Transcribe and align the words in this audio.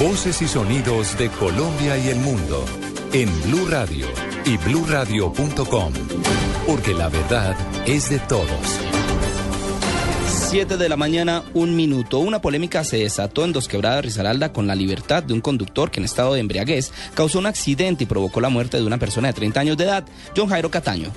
Voces 0.00 0.42
y 0.42 0.48
sonidos 0.48 1.16
de 1.16 1.28
Colombia 1.30 1.96
y 1.96 2.08
el 2.08 2.18
mundo 2.18 2.64
en 3.12 3.28
Blue 3.42 3.68
Radio 3.68 4.06
y 4.44 4.56
BlueRadio.com, 4.56 5.92
porque 6.66 6.92
la 6.92 7.08
verdad 7.08 7.56
es 7.86 8.10
de 8.10 8.18
todos. 8.18 8.80
7 10.48 10.76
de 10.76 10.88
la 10.88 10.96
mañana, 10.96 11.44
un 11.54 11.76
minuto. 11.76 12.18
Una 12.18 12.40
polémica 12.40 12.82
se 12.82 12.96
desató 12.96 13.44
en 13.44 13.52
Dos 13.52 13.68
Quebradas 13.68 14.04
Risaralda 14.04 14.52
con 14.52 14.66
la 14.66 14.74
libertad 14.74 15.22
de 15.22 15.32
un 15.32 15.40
conductor 15.40 15.92
que 15.92 16.00
en 16.00 16.06
estado 16.06 16.34
de 16.34 16.40
embriaguez 16.40 16.92
causó 17.14 17.38
un 17.38 17.46
accidente 17.46 18.02
y 18.02 18.08
provocó 18.08 18.40
la 18.40 18.48
muerte 18.48 18.78
de 18.78 18.84
una 18.84 18.98
persona 18.98 19.28
de 19.28 19.34
30 19.34 19.60
años 19.60 19.76
de 19.76 19.84
edad, 19.84 20.04
John 20.36 20.48
Jairo 20.48 20.72
Cataño. 20.72 21.12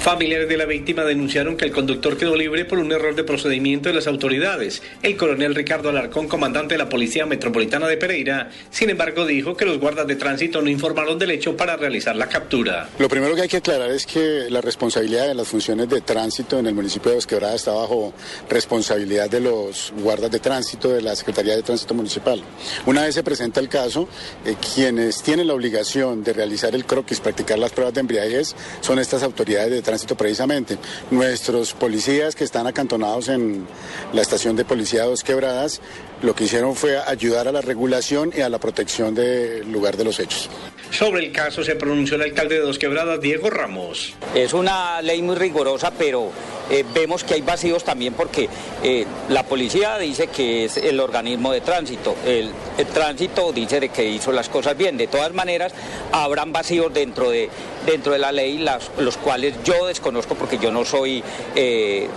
Familiares 0.00 0.48
de 0.48 0.56
la 0.56 0.64
víctima 0.64 1.02
denunciaron 1.04 1.56
que 1.56 1.64
el 1.64 1.72
conductor 1.72 2.16
quedó 2.16 2.36
libre 2.36 2.64
por 2.64 2.78
un 2.78 2.92
error 2.92 3.16
de 3.16 3.24
procedimiento 3.24 3.88
de 3.88 3.96
las 3.96 4.06
autoridades. 4.06 4.80
El 5.02 5.16
coronel 5.16 5.56
Ricardo 5.56 5.88
Alarcón, 5.88 6.28
comandante 6.28 6.74
de 6.74 6.78
la 6.78 6.88
Policía 6.88 7.26
Metropolitana 7.26 7.88
de 7.88 7.96
Pereira, 7.96 8.48
sin 8.70 8.90
embargo 8.90 9.26
dijo 9.26 9.56
que 9.56 9.64
los 9.64 9.78
guardas 9.78 10.06
de 10.06 10.14
tránsito 10.14 10.62
no 10.62 10.70
informaron 10.70 11.18
del 11.18 11.32
hecho 11.32 11.56
para 11.56 11.76
realizar 11.76 12.14
la 12.14 12.28
captura. 12.28 12.88
Lo 12.98 13.08
primero 13.08 13.34
que 13.34 13.42
hay 13.42 13.48
que 13.48 13.56
aclarar 13.56 13.90
es 13.90 14.06
que 14.06 14.46
la 14.48 14.60
responsabilidad 14.60 15.26
de 15.26 15.34
las 15.34 15.48
funciones 15.48 15.88
de 15.88 16.00
tránsito 16.00 16.58
en 16.60 16.66
el 16.68 16.74
municipio 16.74 17.10
de 17.10 17.16
Dos 17.16 17.26
Quebradas 17.26 17.56
está 17.56 17.72
bajo 17.72 18.14
responsabilidad 18.48 19.28
de 19.28 19.40
los 19.40 19.92
guardas 19.96 20.30
de 20.30 20.38
tránsito 20.38 20.90
de 20.90 21.02
la 21.02 21.16
Secretaría 21.16 21.56
de 21.56 21.62
Tránsito 21.62 21.94
Municipal. 21.94 22.40
Una 22.86 23.02
vez 23.02 23.16
se 23.16 23.24
presenta 23.24 23.58
el 23.58 23.68
caso, 23.68 24.08
eh, 24.46 24.54
quienes 24.74 25.22
tienen 25.22 25.48
la 25.48 25.54
obligación 25.54 26.22
de 26.22 26.32
realizar 26.32 26.74
el 26.74 26.86
croquis, 26.86 27.18
practicar 27.18 27.58
las 27.58 27.72
pruebas 27.72 27.94
de 27.94 28.00
embriaguez, 28.00 28.54
son 28.80 29.00
estas 29.00 29.24
autoridades 29.24 29.72
de 29.72 29.87
tránsito 29.88 30.16
precisamente. 30.16 30.76
Nuestros 31.10 31.72
policías 31.72 32.36
que 32.36 32.44
están 32.44 32.66
acantonados 32.66 33.28
en 33.28 33.66
la 34.12 34.20
estación 34.20 34.54
de 34.54 34.66
policía 34.66 35.04
Dos 35.04 35.24
Quebradas, 35.24 35.80
lo 36.20 36.34
que 36.34 36.44
hicieron 36.44 36.76
fue 36.76 36.98
ayudar 36.98 37.48
a 37.48 37.52
la 37.52 37.62
regulación 37.62 38.30
y 38.36 38.42
a 38.42 38.50
la 38.50 38.58
protección 38.58 39.14
del 39.14 39.72
lugar 39.72 39.96
de 39.96 40.04
los 40.04 40.20
hechos. 40.20 40.50
Sobre 40.90 41.24
el 41.24 41.32
caso 41.32 41.64
se 41.64 41.74
pronunció 41.74 42.16
el 42.16 42.22
alcalde 42.22 42.56
de 42.56 42.60
Dos 42.60 42.78
Quebradas, 42.78 43.18
Diego 43.20 43.48
Ramos. 43.48 44.12
Es 44.34 44.52
una 44.52 45.00
ley 45.00 45.22
muy 45.22 45.36
rigurosa, 45.36 45.90
pero 45.90 46.30
eh, 46.70 46.84
vemos 46.94 47.24
que 47.24 47.34
hay 47.34 47.42
vacíos 47.42 47.84
también 47.84 48.14
porque 48.14 48.48
eh, 48.82 49.06
la 49.28 49.42
policía 49.44 49.98
dice 49.98 50.28
que 50.28 50.64
es 50.64 50.76
el 50.76 51.00
organismo 51.00 51.52
de 51.52 51.60
tránsito, 51.60 52.16
el, 52.24 52.52
tránsito 52.92 53.52
dice 53.52 53.80
de 53.80 53.88
que 53.88 54.04
hizo 54.04 54.32
las 54.32 54.48
cosas 54.48 54.76
bien. 54.76 54.96
De 54.96 55.06
todas 55.06 55.32
maneras, 55.32 55.72
habrán 56.12 56.52
vacíos 56.52 56.92
dentro 56.92 57.30
de, 57.30 57.48
dentro 57.86 58.12
de 58.12 58.18
la 58.18 58.32
ley, 58.32 58.64
los 58.98 59.16
cuales 59.16 59.54
yo 59.64 59.86
desconozco 59.86 60.34
porque 60.34 60.58
yo 60.58 60.70
no 60.70 60.84
soy 60.84 61.22
eh, 61.54 62.08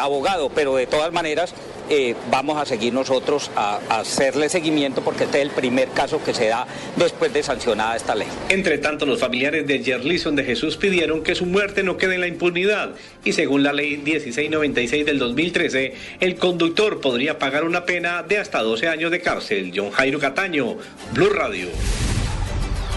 abogado, 0.00 0.50
pero 0.50 0.76
de 0.76 0.86
todas 0.86 1.12
maneras 1.12 1.54
eh, 1.90 2.14
vamos 2.30 2.56
a 2.56 2.64
seguir 2.64 2.92
nosotros 2.92 3.50
a, 3.56 3.80
hacerle 3.90 4.48
seguimiento 4.48 5.02
porque 5.02 5.24
este 5.24 5.42
es 5.42 5.48
el 5.48 5.50
primer 5.50 5.88
caso 5.88 6.22
que 6.24 6.32
se 6.32 6.46
da 6.46 6.66
después 6.96 7.32
de 7.32 7.42
sancionada 7.42 7.96
esta 7.96 8.14
ley. 8.14 8.28
Entre 8.48 8.78
tanto, 8.78 9.04
los 9.04 9.20
familiares 9.20 9.66
de 9.66 9.82
Jerlison 9.82 10.34
de 10.36 10.44
Jesús 10.44 10.76
pidieron 10.76 11.22
que 11.22 11.34
su 11.34 11.44
muerte 11.44 11.82
no 11.82 11.96
quede 11.96 12.14
en 12.14 12.22
la 12.22 12.28
impunidad 12.28 12.92
y 13.24 13.32
según 13.32 13.62
la 13.62 13.72
ley 13.72 13.98
1696 13.98 15.04
del 15.04 15.18
2013, 15.18 15.94
el 16.20 16.36
conductor 16.36 17.00
podría 17.00 17.38
pagar 17.38 17.64
una 17.64 17.84
pena 17.84 18.22
de 18.22 18.38
hasta 18.38 18.62
12 18.62 18.88
años 18.88 19.10
de 19.10 19.20
cárcel. 19.20 19.72
John 19.74 19.90
Jairo 19.90 20.18
Cataño, 20.18 20.76
Blue 21.12 21.30
Radio. 21.30 21.68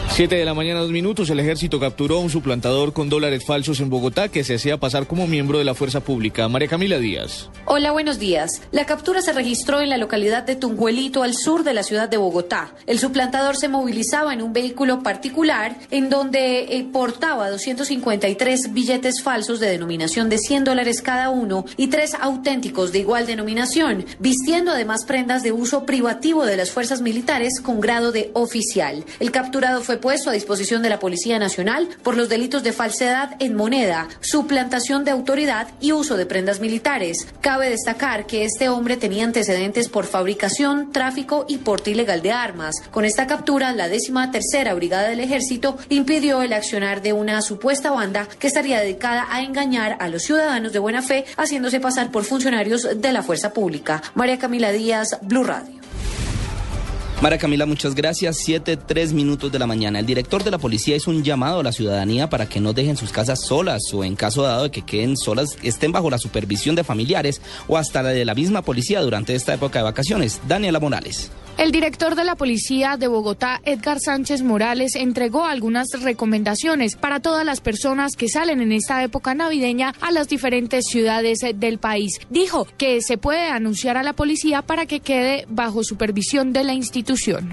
7 0.09 0.33
de 0.33 0.45
la 0.45 0.53
mañana, 0.53 0.79
dos 0.79 0.91
minutos. 0.91 1.29
El 1.29 1.41
ejército 1.41 1.77
capturó 1.77 2.17
a 2.17 2.19
un 2.21 2.29
suplantador 2.29 2.93
con 2.93 3.09
dólares 3.09 3.43
falsos 3.45 3.81
en 3.81 3.89
Bogotá 3.89 4.29
que 4.29 4.45
se 4.45 4.55
hacía 4.55 4.77
pasar 4.77 5.07
como 5.07 5.27
miembro 5.27 5.57
de 5.57 5.65
la 5.65 5.73
fuerza 5.73 5.99
pública. 5.99 6.47
María 6.47 6.69
Camila 6.69 6.99
Díaz. 6.99 7.49
Hola, 7.65 7.91
buenos 7.91 8.17
días. 8.17 8.61
La 8.71 8.85
captura 8.85 9.21
se 9.21 9.33
registró 9.33 9.81
en 9.81 9.89
la 9.89 9.97
localidad 9.97 10.43
de 10.43 10.55
Tunguelito, 10.55 11.21
al 11.21 11.33
sur 11.33 11.65
de 11.65 11.73
la 11.73 11.83
ciudad 11.83 12.07
de 12.07 12.15
Bogotá. 12.15 12.73
El 12.87 12.99
suplantador 12.99 13.57
se 13.57 13.67
movilizaba 13.67 14.33
en 14.33 14.41
un 14.41 14.53
vehículo 14.53 15.03
particular 15.03 15.75
en 15.91 16.09
donde 16.09 16.77
eh, 16.77 16.87
portaba 16.93 17.49
253 17.49 18.73
billetes 18.73 19.21
falsos 19.21 19.59
de 19.59 19.69
denominación 19.69 20.29
de 20.29 20.37
100 20.37 20.63
dólares 20.63 21.01
cada 21.01 21.29
uno 21.29 21.65
y 21.75 21.87
tres 21.87 22.13
auténticos 22.13 22.93
de 22.93 22.99
igual 22.99 23.25
denominación, 23.25 24.05
vistiendo 24.19 24.71
además 24.71 25.03
prendas 25.05 25.43
de 25.43 25.51
uso 25.51 25.85
privativo 25.85 26.45
de 26.45 26.55
las 26.55 26.71
fuerzas 26.71 27.01
militares 27.01 27.59
con 27.59 27.81
grado 27.81 28.13
de 28.13 28.31
oficial. 28.33 29.03
El 29.19 29.31
capturado 29.31 29.81
fue 29.81 29.94
puesto 29.97 30.29
a 30.29 30.33
disposición 30.33 30.81
de 30.81 30.89
la 30.89 30.99
Policía 30.99 31.39
Nacional 31.39 31.87
por 32.03 32.15
los 32.15 32.29
delitos 32.29 32.63
de 32.63 32.73
falsedad 32.73 33.35
en 33.39 33.55
moneda, 33.55 34.07
suplantación 34.21 35.03
de 35.03 35.11
autoridad 35.11 35.67
y 35.79 35.91
uso 35.91 36.17
de 36.17 36.25
prendas 36.25 36.59
militares. 36.59 37.27
Cabe 37.41 37.69
destacar 37.69 38.25
que 38.25 38.45
este 38.45 38.69
hombre 38.69 38.97
tenía 38.97 39.23
antecedentes 39.23 39.89
por 39.89 40.05
fabricación, 40.05 40.91
tráfico 40.91 41.45
y 41.47 41.57
porte 41.57 41.91
ilegal 41.91 42.21
de 42.21 42.31
armas. 42.31 42.75
Con 42.91 43.05
esta 43.05 43.27
captura, 43.27 43.73
la 43.73 43.87
décima 43.87 44.31
tercera 44.31 44.73
brigada 44.73 45.09
del 45.09 45.19
ejército 45.19 45.77
impidió 45.89 46.41
el 46.41 46.53
accionar 46.53 47.01
de 47.01 47.13
una 47.13 47.41
supuesta 47.41 47.91
banda 47.91 48.27
que 48.39 48.47
estaría 48.47 48.79
dedicada 48.79 49.27
a 49.29 49.41
engañar 49.41 49.97
a 49.99 50.09
los 50.09 50.23
ciudadanos 50.23 50.73
de 50.73 50.79
buena 50.79 51.01
fe, 51.01 51.25
haciéndose 51.37 51.79
pasar 51.79 52.11
por 52.11 52.23
funcionarios 52.23 52.87
de 52.95 53.13
la 53.13 53.23
fuerza 53.23 53.53
pública. 53.53 54.01
María 54.13 54.39
Camila 54.39 54.71
Díaz, 54.71 55.17
Blue 55.21 55.43
Radio. 55.43 55.74
Mara 57.21 57.37
Camila, 57.37 57.65
muchas 57.65 57.95
gracias. 57.95 58.37
Siete, 58.43 58.75
tres 58.75 59.13
minutos 59.13 59.49
de 59.49 59.57
la 59.57 59.65
mañana. 59.65 59.99
El 59.99 60.05
director 60.05 60.43
de 60.43 60.51
la 60.51 60.57
policía 60.57 60.97
hizo 60.97 61.11
un 61.11 61.23
llamado 61.23 61.61
a 61.61 61.63
la 61.63 61.71
ciudadanía 61.71 62.29
para 62.29 62.47
que 62.47 62.59
no 62.59 62.73
dejen 62.73 62.97
sus 62.97 63.11
casas 63.11 63.39
solas 63.45 63.81
o 63.93 64.03
en 64.03 64.15
caso 64.15 64.43
dado 64.43 64.63
de 64.63 64.71
que 64.71 64.81
queden 64.81 65.15
solas, 65.15 65.57
estén 65.63 65.93
bajo 65.93 66.09
la 66.09 66.17
supervisión 66.17 66.75
de 66.75 66.83
familiares 66.83 67.41
o 67.67 67.77
hasta 67.77 68.03
la 68.03 68.09
de 68.09 68.25
la 68.25 68.35
misma 68.35 68.63
policía 68.63 69.01
durante 69.01 69.33
esta 69.33 69.53
época 69.53 69.79
de 69.79 69.83
vacaciones. 69.83 70.41
Daniela 70.45 70.79
Morales. 70.79 71.31
El 71.57 71.71
director 71.71 72.15
de 72.15 72.25
la 72.25 72.35
Policía 72.35 72.97
de 72.97 73.07
Bogotá, 73.07 73.61
Edgar 73.63 74.01
Sánchez 74.01 74.41
Morales, 74.41 74.93
entregó 74.95 75.45
algunas 75.45 75.87
recomendaciones 76.01 76.97
para 76.97 77.21
todas 77.21 77.45
las 77.45 77.61
personas 77.61 78.17
que 78.17 78.27
salen 78.27 78.59
en 78.59 78.73
esta 78.73 79.01
época 79.01 79.33
navideña 79.33 79.93
a 80.01 80.11
las 80.11 80.27
diferentes 80.27 80.83
ciudades 80.85 81.39
del 81.55 81.77
país. 81.77 82.19
Dijo 82.29 82.67
que 82.77 83.01
se 83.01 83.17
puede 83.17 83.47
anunciar 83.47 83.95
a 83.95 84.03
la 84.03 84.11
policía 84.11 84.63
para 84.63 84.85
que 84.85 84.99
quede 84.99 85.45
bajo 85.47 85.85
supervisión 85.85 86.51
de 86.51 86.65
la 86.65 86.73
institución. 86.73 87.04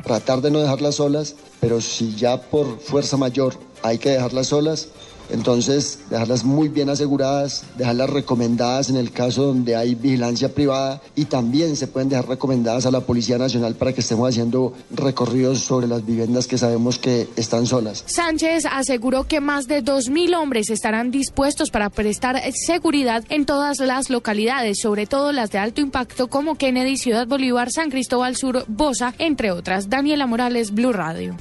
Tratar 0.02 0.40
de 0.40 0.50
no 0.50 0.60
dejarlas 0.60 0.96
solas, 0.96 1.34
pero 1.60 1.80
si 1.80 2.14
ya 2.16 2.40
por 2.40 2.80
fuerza 2.80 3.16
mayor 3.16 3.54
hay 3.82 3.98
que 3.98 4.10
dejarlas 4.10 4.48
solas, 4.48 4.88
entonces, 5.32 6.00
dejarlas 6.10 6.44
muy 6.44 6.68
bien 6.68 6.90
aseguradas, 6.90 7.64
dejarlas 7.76 8.10
recomendadas 8.10 8.90
en 8.90 8.96
el 8.96 9.10
caso 9.10 9.46
donde 9.46 9.76
hay 9.76 9.94
vigilancia 9.94 10.52
privada 10.52 11.00
y 11.16 11.24
también 11.24 11.76
se 11.76 11.86
pueden 11.86 12.08
dejar 12.08 12.28
recomendadas 12.28 12.86
a 12.86 12.90
la 12.90 13.00
Policía 13.00 13.38
Nacional 13.38 13.74
para 13.74 13.92
que 13.92 14.00
estemos 14.00 14.28
haciendo 14.28 14.74
recorridos 14.90 15.60
sobre 15.60 15.86
las 15.86 16.04
viviendas 16.04 16.46
que 16.46 16.58
sabemos 16.58 16.98
que 16.98 17.28
están 17.36 17.66
solas. 17.66 18.04
Sánchez 18.06 18.66
aseguró 18.70 19.26
que 19.26 19.40
más 19.40 19.66
de 19.66 19.82
2.000 19.82 20.36
hombres 20.36 20.70
estarán 20.70 21.10
dispuestos 21.10 21.70
para 21.70 21.90
prestar 21.90 22.40
seguridad 22.52 23.24
en 23.30 23.46
todas 23.46 23.78
las 23.78 24.10
localidades, 24.10 24.80
sobre 24.80 25.06
todo 25.06 25.32
las 25.32 25.50
de 25.50 25.58
alto 25.58 25.80
impacto 25.80 26.28
como 26.28 26.56
Kennedy, 26.56 26.96
Ciudad 26.96 27.26
Bolívar, 27.26 27.70
San 27.70 27.90
Cristóbal 27.90 28.36
Sur, 28.36 28.64
Bosa, 28.68 29.14
entre 29.18 29.50
otras. 29.50 29.88
Daniela 29.88 30.26
Morales, 30.26 30.72
Blue 30.72 30.92
Radio. 30.92 31.36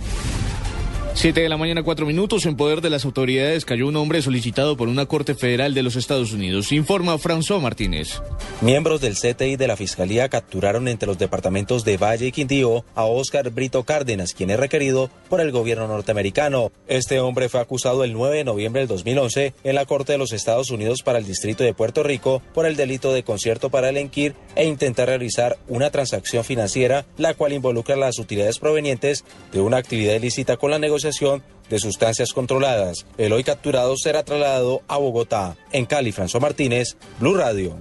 7 1.13 1.41
de 1.41 1.49
la 1.49 1.57
mañana, 1.57 1.83
4 1.83 2.05
minutos. 2.05 2.45
En 2.45 2.55
poder 2.55 2.81
de 2.81 2.89
las 2.89 3.03
autoridades 3.05 3.65
cayó 3.65 3.87
un 3.87 3.95
hombre 3.97 4.21
solicitado 4.21 4.77
por 4.77 4.87
una 4.87 5.05
corte 5.05 5.35
federal 5.35 5.73
de 5.73 5.83
los 5.83 5.95
Estados 5.95 6.31
Unidos. 6.31 6.71
Informa 6.71 7.17
François 7.17 7.59
Martínez. 7.59 8.21
Miembros 8.61 9.01
del 9.01 9.15
CTI 9.15 9.57
de 9.57 9.67
la 9.67 9.75
Fiscalía 9.75 10.29
capturaron 10.29 10.87
entre 10.87 11.07
los 11.07 11.19
departamentos 11.19 11.83
de 11.83 11.97
Valle 11.97 12.27
y 12.27 12.31
Quindío 12.31 12.85
a 12.95 13.03
Oscar 13.03 13.49
Brito 13.51 13.83
Cárdenas, 13.83 14.33
quien 14.33 14.49
es 14.51 14.59
requerido 14.59 15.11
por 15.29 15.41
el 15.41 15.51
gobierno 15.51 15.87
norteamericano. 15.87 16.71
Este 16.87 17.19
hombre 17.19 17.49
fue 17.49 17.59
acusado 17.59 18.03
el 18.03 18.13
9 18.13 18.37
de 18.37 18.43
noviembre 18.45 18.81
del 18.81 18.87
2011 18.87 19.53
en 19.63 19.75
la 19.75 19.85
Corte 19.85 20.13
de 20.13 20.17
los 20.17 20.31
Estados 20.31 20.71
Unidos 20.71 21.03
para 21.03 21.19
el 21.19 21.27
Distrito 21.27 21.63
de 21.63 21.73
Puerto 21.73 22.03
Rico 22.03 22.41
por 22.53 22.65
el 22.65 22.77
delito 22.77 23.13
de 23.13 23.23
concierto 23.23 23.69
para 23.69 23.89
elenquir 23.89 24.33
e 24.55 24.65
intentar 24.65 25.09
realizar 25.09 25.57
una 25.67 25.91
transacción 25.91 26.43
financiera, 26.43 27.05
la 27.17 27.33
cual 27.33 27.53
involucra 27.53 27.95
las 27.95 28.17
utilidades 28.17 28.59
provenientes 28.59 29.25
de 29.51 29.59
una 29.59 29.77
actividad 29.77 30.15
ilícita 30.15 30.57
con 30.57 30.71
la 30.71 30.79
negociación 30.79 31.00
de 31.69 31.79
sustancias 31.79 32.33
controladas. 32.33 33.05
El 33.17 33.33
hoy 33.33 33.43
capturado 33.43 33.95
será 33.97 34.23
trasladado 34.23 34.81
a 34.87 34.97
Bogotá. 34.97 35.57
En 35.71 35.85
Cali, 35.85 36.11
François 36.11 36.41
Martínez, 36.41 36.97
Blue 37.19 37.35
Radio. 37.35 37.77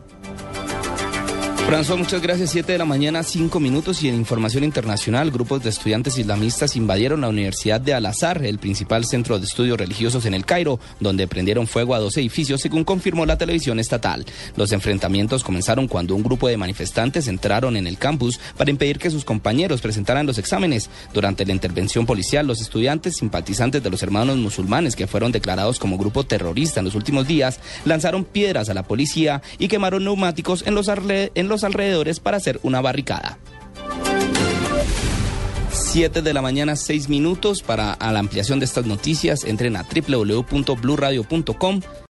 François, 1.71 1.97
muchas 1.97 2.21
gracias. 2.21 2.51
Siete 2.51 2.73
de 2.73 2.79
la 2.79 2.85
mañana, 2.85 3.23
cinco 3.23 3.61
minutos 3.61 4.03
y 4.03 4.09
en 4.09 4.17
información 4.17 4.65
internacional, 4.65 5.31
grupos 5.31 5.63
de 5.63 5.71
estudiantes 5.71 6.19
islamistas 6.19 6.75
invadieron 6.75 7.21
la 7.21 7.29
Universidad 7.29 7.81
de 7.81 7.95
Al-Azhar, 7.95 8.45
el 8.45 8.59
principal 8.59 9.05
centro 9.05 9.39
de 9.39 9.47
estudios 9.47 9.79
religiosos 9.79 10.27
en 10.27 10.35
el 10.35 10.45
Cairo, 10.45 10.81
donde 10.99 11.29
prendieron 11.29 11.69
fuego 11.69 11.95
a 11.95 12.01
dos 12.01 12.17
edificios, 12.17 12.61
según 12.61 12.83
confirmó 12.83 13.25
la 13.25 13.39
televisión 13.39 13.79
estatal. 13.79 14.27
Los 14.57 14.73
enfrentamientos 14.73 15.45
comenzaron 15.45 15.87
cuando 15.87 16.17
un 16.17 16.25
grupo 16.25 16.49
de 16.49 16.57
manifestantes 16.57 17.29
entraron 17.29 17.77
en 17.77 17.87
el 17.87 17.99
campus 17.99 18.41
para 18.57 18.73
impedir 18.73 18.99
que 18.99 19.11
sus 19.11 19.25
compañeros 19.25 19.81
presentaran 19.81 20.27
los 20.27 20.39
exámenes. 20.39 20.91
Durante 21.15 21.47
la 21.47 21.53
intervención 21.53 22.05
policial, 22.05 22.49
los 22.49 22.61
estudiantes 22.61 23.19
simpatizantes 23.19 23.81
de 23.81 23.91
los 23.91 24.03
hermanos 24.03 24.39
musulmanes, 24.39 24.97
que 24.97 25.07
fueron 25.07 25.31
declarados 25.31 25.79
como 25.79 25.99
grupo 25.99 26.25
terrorista 26.25 26.81
en 26.81 26.87
los 26.87 26.97
últimos 26.97 27.29
días, 27.29 27.61
lanzaron 27.85 28.25
piedras 28.25 28.69
a 28.71 28.75
la 28.75 28.83
policía 28.83 29.41
y 29.61 29.69
quemaron 29.69 30.03
neumáticos 30.03 30.65
en 30.67 30.75
los, 30.75 30.89
arle 30.89 31.31
en 31.37 31.47
los 31.47 31.60
alrededores 31.65 32.21
para 32.21 32.37
hacer 32.37 32.61
una 32.63 32.81
barricada. 32.81 33.39
7 35.73 36.23
de 36.23 36.35
la 36.35 36.43
mañana, 36.43 36.77
6 36.77 37.09
minutos. 37.09 37.63
Para 37.63 37.97
la 38.01 38.19
ampliación 38.19 38.61
de 38.61 38.65
estas 38.65 38.87
noticias, 38.87 39.45
entren 39.45 39.77
a 39.77 39.85
www.bluradio.com 39.85 41.81